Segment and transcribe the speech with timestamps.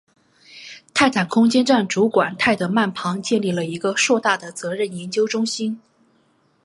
[0.95, 5.79] 泰坦空间站主管泰德曼旁建立了一个硕大的责任研究中心。